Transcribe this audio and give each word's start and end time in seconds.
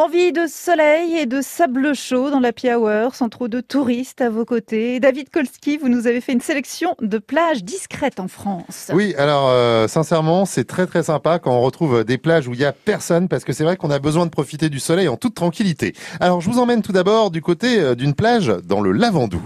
Envie 0.00 0.32
de 0.32 0.46
soleil 0.46 1.18
et 1.18 1.26
de 1.26 1.42
sable 1.42 1.94
chaud 1.94 2.30
dans 2.30 2.40
la 2.40 2.52
Hour, 2.64 3.14
sans 3.14 3.28
trop 3.28 3.48
de 3.48 3.60
touristes 3.60 4.22
à 4.22 4.30
vos 4.30 4.46
côtés. 4.46 4.98
David 4.98 5.28
Kolski, 5.28 5.76
vous 5.76 5.90
nous 5.90 6.06
avez 6.06 6.22
fait 6.22 6.32
une 6.32 6.40
sélection 6.40 6.96
de 7.02 7.18
plages 7.18 7.62
discrètes 7.62 8.18
en 8.18 8.26
France. 8.26 8.90
Oui, 8.94 9.14
alors 9.18 9.50
euh, 9.50 9.88
sincèrement, 9.88 10.46
c'est 10.46 10.64
très 10.64 10.86
très 10.86 11.02
sympa 11.02 11.38
quand 11.38 11.54
on 11.54 11.60
retrouve 11.60 12.02
des 12.02 12.16
plages 12.16 12.48
où 12.48 12.54
il 12.54 12.60
y 12.60 12.64
a 12.64 12.72
personne, 12.72 13.28
parce 13.28 13.44
que 13.44 13.52
c'est 13.52 13.62
vrai 13.62 13.76
qu'on 13.76 13.90
a 13.90 13.98
besoin 13.98 14.24
de 14.24 14.30
profiter 14.30 14.70
du 14.70 14.80
soleil 14.80 15.06
en 15.06 15.18
toute 15.18 15.34
tranquillité. 15.34 15.92
Alors 16.18 16.40
je 16.40 16.48
vous 16.48 16.58
emmène 16.58 16.80
tout 16.80 16.92
d'abord 16.92 17.30
du 17.30 17.42
côté 17.42 17.78
euh, 17.78 17.94
d'une 17.94 18.14
plage 18.14 18.50
dans 18.64 18.80
le 18.80 18.92
Lavandou. 18.92 19.42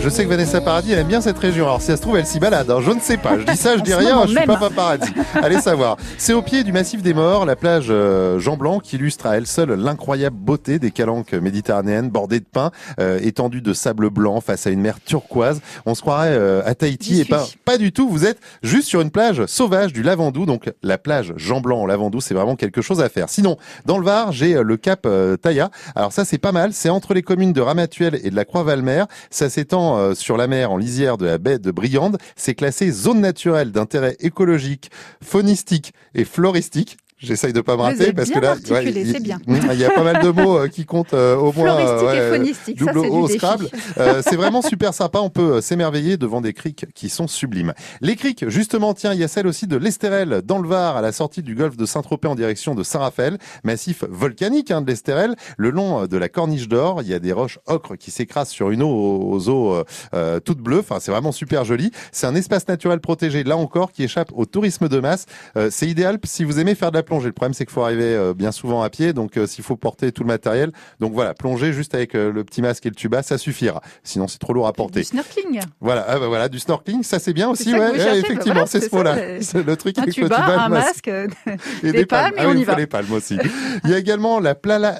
Je 0.00 0.08
sais 0.08 0.24
que 0.24 0.28
Vanessa 0.28 0.60
Paradis 0.60 0.92
aime 0.92 1.06
bien 1.06 1.20
cette 1.20 1.38
région. 1.38 1.66
Alors 1.66 1.80
si 1.80 1.86
ça 1.86 1.96
se 1.96 2.02
trouve, 2.02 2.16
elle 2.16 2.26
s'y 2.26 2.40
balade. 2.40 2.70
Hein. 2.70 2.80
Je 2.84 2.90
ne 2.90 3.00
sais 3.00 3.16
pas. 3.16 3.38
Je 3.38 3.44
dis 3.44 3.56
ça, 3.56 3.76
je 3.76 3.82
dis 3.82 3.94
rien. 3.94 4.26
Je 4.26 4.36
suis 4.36 4.46
pas 4.46 4.56
paparazzi. 4.56 5.12
Allez 5.34 5.60
savoir. 5.60 5.96
C'est 6.16 6.32
au 6.32 6.42
pied 6.42 6.64
du 6.64 6.72
massif 6.72 7.00
des 7.00 7.14
Morts, 7.14 7.46
la 7.46 7.54
plage 7.54 7.86
euh, 7.90 8.40
Jean 8.40 8.56
Blanc, 8.56 8.80
qui 8.80 8.96
illustre 8.96 9.26
à 9.26 9.36
elle 9.36 9.46
seule 9.46 9.72
l'incroyable 9.74 10.36
beauté 10.36 10.78
des 10.78 10.90
calanques 10.90 11.32
méditerranéennes, 11.32 12.10
bordées 12.10 12.40
de 12.40 12.44
pins, 12.44 12.72
euh, 12.98 13.20
étendues 13.22 13.62
de 13.62 13.72
sable 13.72 14.10
blanc 14.10 14.40
face 14.40 14.66
à 14.66 14.70
une 14.70 14.80
mer 14.80 14.98
turquoise. 15.04 15.60
On 15.86 15.94
se 15.94 16.00
croirait 16.00 16.32
euh, 16.32 16.62
à 16.64 16.74
Tahiti 16.74 17.20
et 17.20 17.24
pas 17.24 17.46
pas 17.64 17.78
du 17.78 17.92
tout. 17.92 18.08
Vous 18.08 18.26
êtes 18.26 18.40
juste 18.62 18.88
sur 18.88 19.00
une 19.00 19.10
plage 19.10 19.46
sauvage 19.46 19.92
du 19.92 20.02
Lavandou. 20.02 20.44
Donc 20.44 20.72
la 20.82 20.98
plage 20.98 21.34
Jean 21.36 21.60
Blanc 21.60 21.82
au 21.82 21.86
Lavandou, 21.86 22.20
c'est 22.20 22.34
vraiment 22.34 22.56
quelque 22.56 22.82
chose 22.82 23.00
à 23.00 23.08
faire. 23.08 23.28
Sinon, 23.28 23.56
dans 23.86 23.98
le 23.98 24.04
Var, 24.04 24.32
j'ai 24.32 24.60
le 24.60 24.76
Cap 24.76 25.06
Taïa. 25.40 25.70
Alors 25.94 26.12
ça, 26.12 26.24
c'est 26.24 26.38
pas 26.38 26.52
mal. 26.52 26.72
C'est 26.72 26.88
entre 26.88 27.14
les 27.14 27.22
communes 27.22 27.52
de 27.52 27.60
Ramatuelle 27.60 28.18
et 28.24 28.30
de 28.30 28.36
la 28.36 28.44
Croix-Valmer. 28.44 29.04
Ça 29.30 29.48
c'est 29.48 29.67
euh, 29.72 30.14
sur 30.14 30.36
la 30.36 30.46
mer 30.46 30.72
en 30.72 30.76
lisière 30.76 31.18
de 31.18 31.26
la 31.26 31.38
baie 31.38 31.58
de 31.58 31.70
Briande. 31.70 32.18
C'est 32.36 32.54
classé 32.54 32.90
zone 32.90 33.20
naturelle 33.20 33.72
d'intérêt 33.72 34.16
écologique, 34.20 34.90
faunistique 35.22 35.92
et 36.14 36.24
floristique. 36.24 36.96
J'essaye 37.20 37.52
de 37.52 37.60
pas 37.60 37.76
me 37.76 37.82
rater 37.82 38.12
parce 38.12 38.30
que 38.30 38.38
là, 38.38 38.54
il, 38.80 39.22
bien. 39.22 39.40
il 39.48 39.78
y 39.78 39.84
a 39.84 39.90
pas 39.90 40.04
mal 40.04 40.22
de 40.22 40.28
mots 40.28 40.56
euh, 40.56 40.68
qui 40.68 40.84
comptent 40.84 41.14
euh, 41.14 41.34
au 41.34 41.52
moins 41.52 41.76
et 42.14 42.30
phonistique, 42.30 42.78
double 42.78 43.28
ça, 43.28 43.34
Scrabble. 43.34 43.68
c'est 44.22 44.36
vraiment 44.36 44.62
super 44.62 44.94
sympa. 44.94 45.18
On 45.18 45.28
peut 45.28 45.60
s'émerveiller 45.60 46.16
devant 46.16 46.40
des 46.40 46.52
criques 46.52 46.86
qui 46.94 47.08
sont 47.08 47.26
sublimes. 47.26 47.74
Les 48.00 48.14
criques, 48.14 48.48
justement, 48.48 48.94
tiens, 48.94 49.14
il 49.14 49.18
y 49.18 49.24
a 49.24 49.28
celle 49.28 49.48
aussi 49.48 49.66
de 49.66 49.76
l'Estérel 49.76 50.42
dans 50.44 50.58
le 50.60 50.68
Var, 50.68 50.96
à 50.96 51.02
la 51.02 51.10
sortie 51.10 51.42
du 51.42 51.56
golfe 51.56 51.76
de 51.76 51.86
Saint-Tropez 51.86 52.28
en 52.28 52.36
direction 52.36 52.76
de 52.76 52.84
Saint-Raphaël, 52.84 53.38
massif 53.64 54.04
volcanique 54.08 54.70
hein, 54.70 54.80
de 54.80 54.86
l'Estérel. 54.86 55.34
Le 55.56 55.70
long 55.70 56.06
de 56.06 56.16
la 56.16 56.28
Corniche 56.28 56.68
d'Or, 56.68 57.02
il 57.02 57.08
y 57.08 57.14
a 57.14 57.18
des 57.18 57.32
roches 57.32 57.58
ocre 57.66 57.96
qui 57.96 58.12
s'écrasent 58.12 58.50
sur 58.50 58.70
une 58.70 58.82
eau 58.82 58.88
aux 58.88 59.48
eaux 59.48 59.82
euh, 60.14 60.38
toutes 60.38 60.60
bleues. 60.60 60.80
Enfin, 60.80 60.98
c'est 61.00 61.10
vraiment 61.10 61.32
super 61.32 61.64
joli. 61.64 61.90
C'est 62.12 62.28
un 62.28 62.36
espace 62.36 62.68
naturel 62.68 63.00
protégé, 63.00 63.42
là 63.42 63.56
encore, 63.56 63.90
qui 63.90 64.04
échappe 64.04 64.30
au 64.34 64.46
tourisme 64.46 64.88
de 64.88 65.00
masse. 65.00 65.26
c'est 65.70 65.88
idéal 65.88 66.18
si 66.24 66.44
vous 66.44 66.60
aimez 66.60 66.76
faire 66.76 66.92
de 66.92 66.96
la 66.96 67.02
plonger. 67.08 67.26
Le 67.26 67.32
problème, 67.32 67.54
c'est 67.54 67.64
qu'il 67.64 67.72
faut 67.72 67.82
arriver 67.82 68.14
euh, 68.14 68.34
bien 68.34 68.52
souvent 68.52 68.82
à 68.82 68.90
pied, 68.90 69.12
donc 69.12 69.36
euh, 69.36 69.46
s'il 69.46 69.64
faut 69.64 69.76
porter 69.76 70.12
tout 70.12 70.22
le 70.22 70.28
matériel, 70.28 70.72
donc 71.00 71.12
voilà, 71.12 71.34
plonger 71.34 71.72
juste 71.72 71.94
avec 71.94 72.14
euh, 72.14 72.30
le 72.30 72.44
petit 72.44 72.62
masque 72.62 72.84
et 72.86 72.90
le 72.90 72.94
tuba, 72.94 73.22
ça 73.22 73.38
suffira. 73.38 73.80
Sinon, 74.04 74.28
c'est 74.28 74.38
trop 74.38 74.52
lourd 74.52 74.66
à 74.66 74.72
porter. 74.72 75.00
Du 75.00 75.06
snorkeling. 75.06 75.60
Voilà, 75.80 76.04
ah, 76.06 76.18
bah, 76.18 76.26
voilà, 76.28 76.48
du 76.48 76.58
snorkeling, 76.58 77.02
ça 77.02 77.18
c'est 77.18 77.32
bien 77.32 77.48
aussi, 77.48 77.74
ouais, 77.74 78.18
effectivement, 78.18 78.66
c'est 78.66 78.80
ce 78.80 78.94
mot-là. 78.94 79.16
Le 79.54 79.76
truc 79.76 79.98
un 79.98 80.04
tuba, 80.04 80.64
un 80.64 80.68
masque, 80.68 81.08
et 81.82 81.92
des, 81.92 82.06
palmes, 82.06 82.34
et 82.36 82.40
ah 82.40 82.48
on 82.48 82.56
y 82.56 82.64
va. 82.64 82.74
les 82.76 82.86
palmes 82.86 83.12
aussi. 83.12 83.38
Il 83.84 83.90
y 83.90 83.94
a 83.94 83.98
également 83.98 84.38
la, 84.38 84.54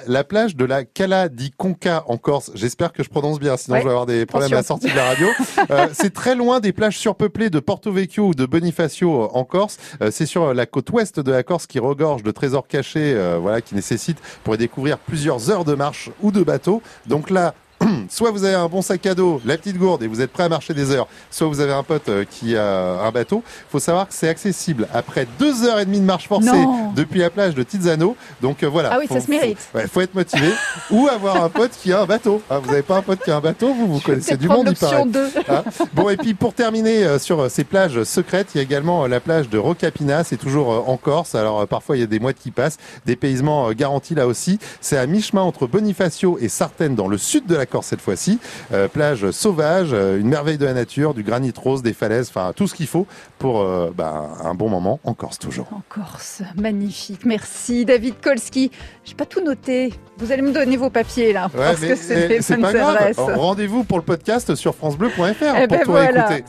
la 0.07 0.25
plage 0.25 0.57
de 0.57 0.65
la 0.65 0.85
Cala 0.85 1.29
di 1.29 1.51
Conca 1.51 2.05
en 2.07 2.17
Corse. 2.17 2.51
J'espère 2.55 2.93
que 2.93 3.03
je 3.03 3.11
prononce 3.11 3.39
bien, 3.39 3.57
sinon 3.57 3.79
je 3.79 3.85
vais 3.85 3.91
avoir 3.91 4.07
des 4.07 4.27
problèmes 4.27 4.53
à 4.53 4.57
la 4.57 4.63
sortie 4.63 4.91
de 4.91 4.97
la 4.97 5.05
radio. 5.05 5.29
c'est 5.93 6.13
très 6.13 6.35
loin 6.35 6.61
des 6.61 6.73
plages 6.73 6.97
surpeuplées 6.97 7.51
de 7.51 7.61
Porto 7.61 7.93
Vecchio 7.93 8.29
ou 8.29 8.35
de 8.35 8.47
Bonifacio 8.47 9.29
en 9.35 9.45
Corse. 9.45 9.79
c'est 10.11 10.27
sur 10.27 10.55
la 10.55 10.67
côte 10.67 10.91
ouest 10.91 11.21
de 11.21 11.31
la 11.31 11.43
Corse 11.43 11.67
qui 11.67 11.79
regorge 11.99 12.23
de 12.23 12.31
trésors 12.31 12.67
cachés, 12.69 13.15
euh, 13.15 13.39
voilà, 13.41 13.61
qui 13.61 13.75
nécessitent 13.75 14.23
pour 14.45 14.55
y 14.55 14.59
découvrir 14.59 14.99
plusieurs 14.99 15.51
heures 15.51 15.65
de 15.65 15.75
marche 15.75 16.11
ou 16.23 16.31
de 16.31 16.43
bateau. 16.45 16.81
Donc 17.07 17.29
là, 17.29 17.55
soit 18.09 18.31
vous 18.31 18.45
avez 18.45 18.55
un 18.55 18.69
bon 18.69 18.83
sac 18.83 19.07
à 19.07 19.15
dos, 19.15 19.41
la 19.45 19.57
petite 19.57 19.79
gourde, 19.79 20.03
et 20.03 20.07
vous 20.07 20.21
êtes 20.21 20.33
prêt 20.33 20.45
à 20.45 20.49
marcher 20.49 20.75
des 20.75 20.91
heures, 20.91 21.07
soit 21.31 21.47
vous 21.47 21.61
avez 21.61 21.73
un 21.73 21.83
pote 21.83 22.09
euh, 22.09 22.25
qui 22.29 22.57
a 22.57 23.01
un 23.03 23.11
bateau. 23.11 23.43
Il 23.47 23.71
faut 23.71 23.79
savoir 23.79 24.09
que 24.09 24.15
c'est 24.15 24.29
accessible 24.29 24.89
après 24.93 25.27
deux 25.39 25.65
heures 25.65 25.79
et 25.79 25.85
demie 25.85 26.01
de 26.01 26.05
marche 26.05 26.29
forcée 26.29 26.65
depuis 26.95 27.21
la 27.21 27.31
plage 27.31 27.55
de 27.55 27.63
Tizano. 27.63 28.17
Donc 28.43 28.63
euh, 28.63 28.69
voilà. 28.69 28.91
Ah 28.93 28.99
oui, 28.99 29.07
ça 29.09 29.21
se 29.21 29.31
mérite. 29.31 29.59
Faut, 29.59 29.79
faut 29.89 30.01
être 30.01 30.15
motivé 30.15 30.53
ou 30.91 31.09
avoir 31.09 31.43
un 31.43 31.49
pote 31.49 31.73
qui 31.81 31.93
a 31.93 32.03
un 32.03 32.07
bateau. 32.07 32.43
Ah, 32.51 32.59
vous 32.59 32.71
n'avez 32.71 32.83
pas 32.83 32.97
un 32.97 33.03
pote 33.03 33.21
qui 33.23 33.31
a 33.31 33.37
un 33.37 33.41
bateau, 33.41 33.73
vous 33.73 33.87
vous 33.87 34.01
connaissez 34.01 34.37
du 34.37 34.49
monde, 34.49 34.69
il 34.71 34.77
paraît. 34.77 35.05
Ah. 35.49 35.65
Bon 35.93 36.09
et 36.09 36.17
puis 36.17 36.35
pour 36.35 36.55
terminer 36.55 37.05
euh, 37.05 37.19
sur 37.19 37.51
ces 37.51 37.65
plages 37.65 38.03
secrètes, 38.05 38.49
il 38.55 38.59
y 38.59 38.61
a 38.61 38.65
également 38.65 39.07
la 39.07 39.21
plage 39.21 39.49
de 39.49 39.59
Rocapina, 39.59 40.25
c'est 40.25 40.37
toujours 40.37 40.89
en 40.89 40.97
Corse. 40.97 41.35
Alors 41.35 41.67
parfois 41.69 41.97
il 41.97 42.01
y 42.01 42.05
a 42.05 42.07
des 42.07 42.21
mois 42.21 42.33
qui 42.33 42.51
passent, 42.51 42.79
des 43.07 43.17
paysements 43.17 43.71
garantis 43.73 44.15
là 44.15 44.27
aussi. 44.27 44.59
C'est 44.81 44.97
à 44.97 45.07
mi-chemin 45.07 45.43
entre 45.43 45.67
Bonifacio 45.67 46.39
et 46.41 46.49
Sartène 46.49 46.95
dans 46.95 47.09
le 47.09 47.19
sud 47.19 47.47
de 47.47 47.55
la 47.55 47.67
Corse 47.69 47.89
cette 47.89 48.01
fois-ci. 48.01 48.39
Euh, 48.73 48.89
plage 48.89 49.31
sauvage, 49.31 49.91
euh, 49.93 50.19
une 50.19 50.29
merveille 50.29 50.59
de 50.59 50.65
la 50.65 50.75
nature, 50.75 51.15
du 51.15 51.23
granit 51.23 51.53
rose, 51.57 51.83
des 51.83 51.93
falaises, 51.93 52.29
enfin 52.29 52.53
tout 52.55 52.67
ce 52.67 52.75
qu'il 52.75 52.87
faut 52.87 53.07
pour 53.39 53.61
euh, 53.61 53.93
bah, 53.95 54.31
un 54.45 54.55
bon 54.55 54.69
moment 54.69 55.01
en 55.05 55.15
Corse 55.15 55.39
toujours. 55.39 55.69
En 55.73 55.83
Corse, 55.89 56.43
magnifique. 56.57 57.25
Merci 57.25 57.85
David 57.85 58.15
Kolski. 58.23 58.71
J'ai 59.05 59.15
pas 59.15 59.27
tout 59.27 59.43
noté. 59.43 59.93
Vous 60.19 60.33
allez 60.33 60.43
me 60.43 60.53
donner 60.53 60.77
vos 60.77 60.91
papiers 60.91 61.33
là 61.33 61.49
parce 61.55 61.81
que 61.81 61.95
c'est 61.95 62.61
pas 62.61 62.73
grave. 62.73 63.15
Rendez-vous 63.17 63.85
pour 63.85 63.99
le 63.99 64.05
podcast 64.05 64.55
sur 64.55 64.75
francebleu.fr 64.75 65.23
eh 65.23 65.69
pour 65.69 65.77
ben 65.77 65.85
tout 65.85 65.97
écouter. 65.97 66.45